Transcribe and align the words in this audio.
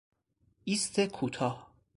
ایست 0.63 0.99
کوتاه 0.99 1.71